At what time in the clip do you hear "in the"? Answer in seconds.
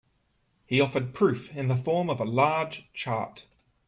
1.55-1.75